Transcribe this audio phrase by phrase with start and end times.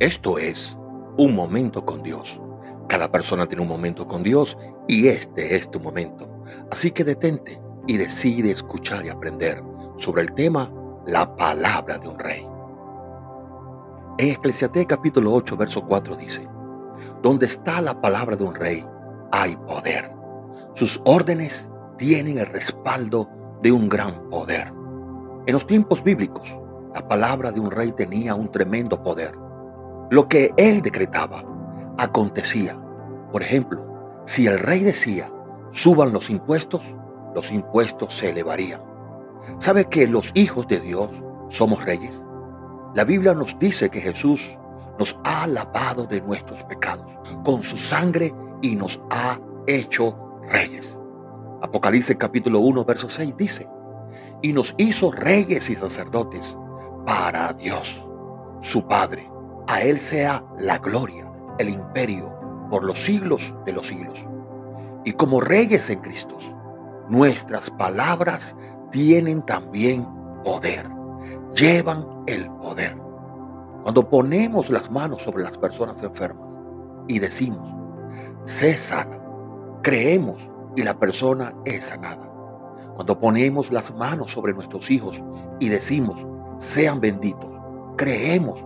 [0.00, 0.76] Esto es
[1.18, 2.40] un momento con Dios.
[2.88, 4.56] Cada persona tiene un momento con Dios
[4.88, 6.28] y este es tu momento.
[6.72, 9.62] Así que detente y decide escuchar y aprender
[9.96, 10.68] sobre el tema
[11.06, 12.44] la palabra de un rey.
[14.18, 16.44] En Eclesiastés capítulo 8, verso 4 dice,
[17.22, 18.84] Donde está la palabra de un rey,
[19.30, 20.10] hay poder.
[20.74, 21.68] Sus órdenes
[21.98, 23.28] tienen el respaldo
[23.62, 24.72] de un gran poder.
[25.46, 26.56] En los tiempos bíblicos,
[26.94, 29.43] la palabra de un rey tenía un tremendo poder.
[30.10, 31.44] Lo que él decretaba
[31.98, 32.78] acontecía.
[33.32, 33.82] Por ejemplo,
[34.26, 35.30] si el rey decía,
[35.72, 36.82] suban los impuestos,
[37.34, 38.80] los impuestos se elevarían.
[39.58, 41.10] ¿Sabe que los hijos de Dios
[41.48, 42.22] somos reyes?
[42.94, 44.58] La Biblia nos dice que Jesús
[44.98, 47.06] nos ha lavado de nuestros pecados
[47.44, 50.16] con su sangre y nos ha hecho
[50.48, 50.98] reyes.
[51.62, 53.68] Apocalipsis capítulo 1, verso 6 dice,
[54.42, 56.56] y nos hizo reyes y sacerdotes
[57.06, 58.04] para Dios,
[58.60, 59.33] su Padre.
[59.66, 61.26] A Él sea la gloria,
[61.58, 62.32] el imperio,
[62.70, 64.26] por los siglos de los siglos.
[65.04, 66.36] Y como reyes en Cristo,
[67.08, 68.54] nuestras palabras
[68.90, 70.06] tienen también
[70.44, 70.88] poder,
[71.54, 72.96] llevan el poder.
[73.82, 76.48] Cuando ponemos las manos sobre las personas enfermas
[77.08, 77.68] y decimos,
[78.44, 79.18] sé sana,
[79.82, 82.30] creemos y la persona es sanada.
[82.94, 85.20] Cuando ponemos las manos sobre nuestros hijos
[85.60, 86.24] y decimos,
[86.58, 87.50] sean benditos,
[87.96, 88.64] creemos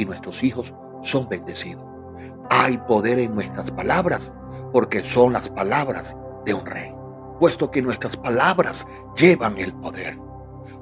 [0.00, 1.84] y nuestros hijos son bendecidos.
[2.48, 4.32] Hay poder en nuestras palabras
[4.72, 6.92] porque son las palabras de un rey,
[7.38, 10.18] puesto que nuestras palabras llevan el poder.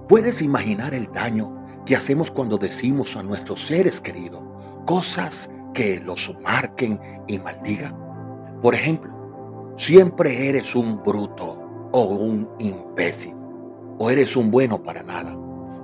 [0.08, 1.52] ¿Puedes imaginar el daño
[1.84, 4.42] que hacemos cuando decimos a nuestros seres queridos
[4.86, 7.96] cosas que los marquen y maldigan?
[8.62, 9.12] Por ejemplo,
[9.77, 11.58] siempre eres un bruto
[11.92, 13.34] o un imbécil,
[13.98, 15.36] o eres un bueno para nada,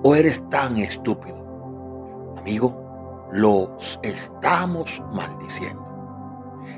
[0.03, 1.43] o eres tan estúpido.
[2.39, 2.84] Amigo,
[3.33, 5.85] los estamos maldiciendo.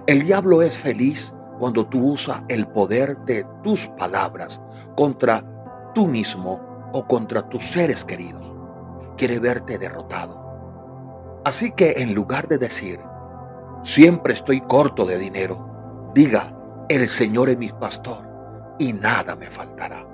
[0.07, 4.61] El diablo es feliz cuando tú usas el poder de tus palabras
[4.97, 5.45] contra
[5.95, 6.61] tú mismo
[6.93, 8.43] o contra tus seres queridos.
[9.17, 10.47] Quiere verte derrotado.
[11.45, 13.01] Así que en lugar de decir,
[13.83, 16.53] siempre estoy corto de dinero, diga,
[16.89, 18.29] el Señor es mi pastor
[18.79, 20.07] y nada me faltará.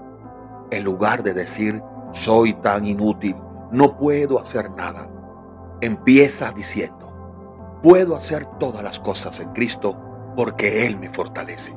[0.71, 1.83] En lugar de decir,
[2.13, 3.37] soy tan inútil,
[3.71, 5.09] no puedo hacer nada,
[5.83, 7.13] empieza diciendo,
[7.83, 9.99] puedo hacer todas las cosas en Cristo
[10.37, 11.75] porque Él me fortalece.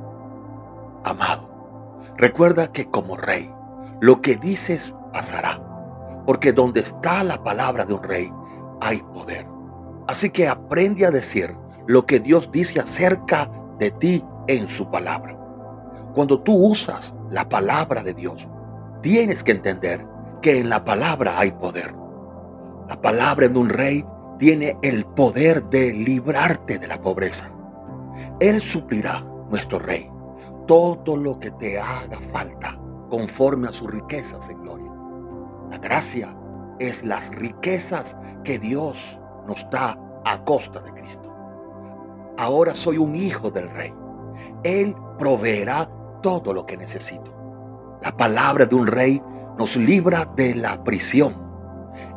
[1.03, 1.49] Amado,
[2.15, 3.51] recuerda que como rey,
[4.01, 5.59] lo que dices pasará,
[6.25, 8.31] porque donde está la palabra de un rey,
[8.79, 9.47] hay poder.
[10.07, 11.55] Así que aprende a decir
[11.87, 13.49] lo que Dios dice acerca
[13.79, 15.35] de ti en su palabra.
[16.13, 18.47] Cuando tú usas la palabra de Dios,
[19.01, 20.05] tienes que entender
[20.43, 22.04] que en la palabra hay poder.
[22.87, 24.05] La palabra de un rey
[24.39, 27.49] tiene el poder de librarte de la pobreza.
[28.39, 30.09] Él suplirá, nuestro rey,
[30.67, 32.79] todo lo que te haga falta
[33.09, 34.91] conforme a sus riquezas en gloria.
[35.71, 36.35] La gracia
[36.79, 41.31] es las riquezas que Dios nos da a costa de Cristo.
[42.37, 43.93] Ahora soy un hijo del rey
[44.63, 45.89] él proveerá
[46.21, 47.31] todo lo que necesito.
[48.01, 49.21] La palabra de un rey
[49.57, 51.44] nos libra de la prisión.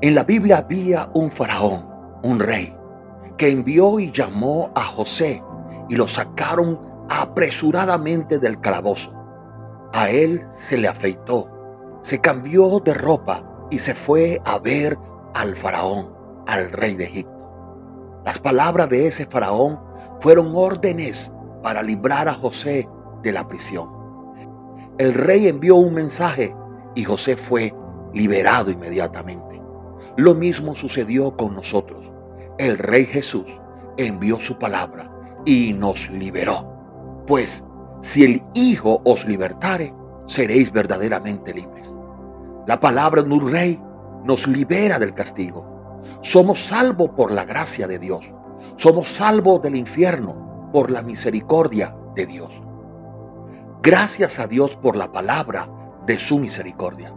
[0.01, 1.85] En la Biblia había un faraón,
[2.23, 2.73] un rey,
[3.37, 5.43] que envió y llamó a José
[5.89, 6.79] y lo sacaron
[7.09, 9.13] apresuradamente del calabozo.
[9.93, 11.51] A él se le afeitó,
[12.01, 13.43] se cambió de ropa
[13.73, 14.97] y se fue a ver
[15.35, 16.15] al faraón,
[16.47, 18.23] al rey de Egipto.
[18.25, 19.81] Las palabras de ese faraón
[20.21, 21.33] fueron órdenes
[21.65, 22.89] para librar a José
[23.25, 23.89] de la prisión.
[24.99, 26.55] El rey envió un mensaje
[26.95, 27.75] y José fue
[28.15, 29.48] liberado inmediatamente.
[30.19, 32.11] Lo mismo sucedió con nosotros.
[32.59, 33.47] El rey Jesús
[33.99, 35.09] envió su palabra
[35.47, 36.67] y nos liberó.
[37.29, 37.63] Pues
[38.03, 39.95] si el Hijo os libertare,
[40.27, 41.89] seréis verdaderamente libres.
[42.67, 43.81] La palabra de un rey
[44.25, 46.03] nos libera del castigo.
[46.23, 48.29] Somos salvos por la gracia de Dios.
[48.75, 52.51] Somos salvos del infierno por la misericordia de Dios.
[53.83, 55.71] Gracias a Dios por la palabra
[56.07, 57.15] de su misericordia.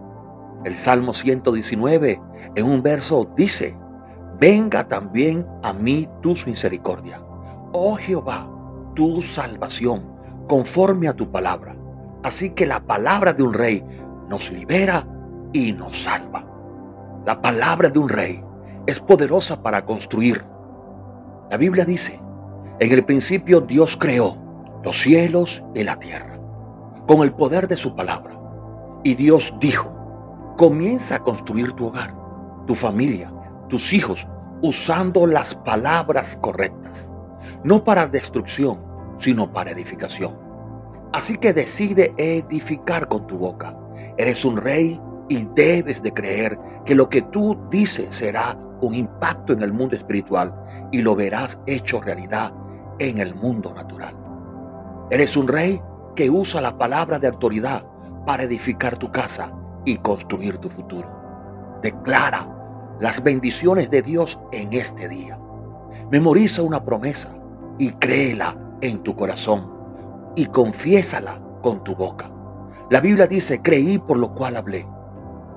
[0.64, 2.22] El Salmo 119
[2.56, 3.76] en un verso dice,
[4.40, 7.20] venga también a mí tu misericordia.
[7.74, 8.48] Oh Jehová,
[8.96, 10.06] tu salvación,
[10.48, 11.76] conforme a tu palabra.
[12.24, 13.84] Así que la palabra de un rey
[14.30, 15.08] nos libera
[15.54, 16.46] y nos salva.
[17.26, 18.44] La palabra de un rey
[18.86, 20.44] es poderosa para construir.
[21.50, 22.20] La Biblia dice,
[22.80, 24.38] en el principio Dios creó
[24.84, 26.40] los cielos y la tierra
[27.08, 28.40] con el poder de su palabra.
[29.04, 30.01] Y Dios dijo,
[30.58, 32.14] comienza a construir tu hogar,
[32.68, 33.32] tu familia,
[33.70, 34.28] tus hijos,
[34.62, 37.10] usando las palabras correctas,
[37.64, 38.80] no para destrucción,
[39.18, 40.36] sino para edificación.
[41.14, 43.76] Así que decide edificar con tu boca.
[44.18, 45.00] Eres un rey
[45.30, 49.96] y debes de creer que lo que tú dices será un impacto en el mundo
[49.96, 50.54] espiritual
[50.92, 52.52] y lo verás hecho realidad
[53.00, 54.16] en el mundo natural.
[55.12, 55.82] Eres un rey
[56.16, 57.86] que usa la palabra de autoridad
[58.26, 59.52] para edificar tu casa
[59.86, 61.08] y construir tu futuro.
[61.82, 62.48] Declara
[63.00, 65.40] las bendiciones de Dios en este día.
[66.12, 67.30] Memoriza una promesa
[67.80, 69.72] y créela en tu corazón
[70.36, 72.32] y confiésala con tu boca.
[72.90, 74.86] La Biblia dice, creí por lo cual hablé.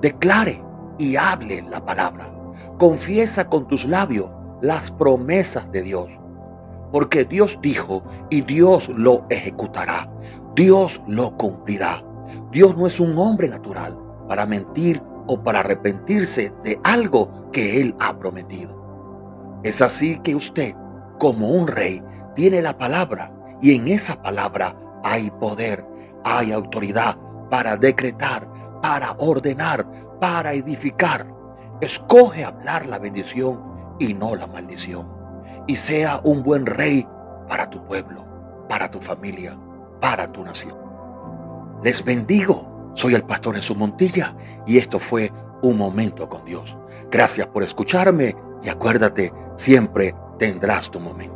[0.01, 0.61] Declare
[0.97, 2.31] y hable la palabra.
[2.79, 4.29] Confiesa con tus labios
[4.61, 6.09] las promesas de Dios.
[6.91, 10.09] Porque Dios dijo y Dios lo ejecutará.
[10.55, 12.03] Dios lo cumplirá.
[12.51, 17.95] Dios no es un hombre natural para mentir o para arrepentirse de algo que Él
[17.99, 18.75] ha prometido.
[19.63, 20.75] Es así que usted,
[21.19, 22.03] como un rey,
[22.35, 23.31] tiene la palabra
[23.61, 25.85] y en esa palabra hay poder,
[26.23, 27.17] hay autoridad
[27.49, 28.47] para decretar,
[28.81, 29.85] para ordenar,
[30.19, 31.25] para edificar.
[31.81, 33.61] Escoge hablar la bendición
[33.99, 35.07] y no la maldición.
[35.67, 37.07] Y sea un buen rey
[37.47, 38.23] para tu pueblo,
[38.69, 39.57] para tu familia,
[40.01, 40.77] para tu nación.
[41.83, 42.74] Les bendigo.
[42.95, 44.33] Soy el pastor su Montilla
[44.65, 45.31] y esto fue
[45.61, 46.75] Un Momento con Dios.
[47.11, 51.34] Gracias por escucharme y acuérdate, siempre tendrás tu momento.